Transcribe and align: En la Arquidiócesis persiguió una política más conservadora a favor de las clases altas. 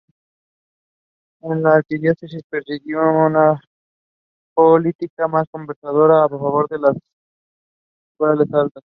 En 1.41 1.61
la 1.61 1.75
Arquidiócesis 1.75 2.41
persiguió 2.49 3.01
una 3.07 3.61
política 4.55 5.27
más 5.27 5.47
conservadora 5.51 6.23
a 6.25 6.29
favor 6.29 6.67
de 6.69 6.79
las 6.79 6.97
clases 8.17 8.51
altas. 8.51 8.83